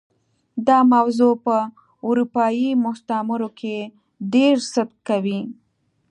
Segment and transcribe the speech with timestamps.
[0.67, 1.55] دا موضوع په
[2.07, 3.75] اروپايي مستعمرو کې
[4.33, 5.39] ډېر صدق کوي.